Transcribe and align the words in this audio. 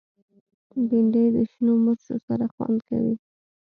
بېنډۍ 0.87 1.25
د 1.35 1.37
شنو 1.51 1.73
مرچو 1.85 2.15
سره 2.27 2.45
خوند 2.53 2.77
کوي 2.87 3.15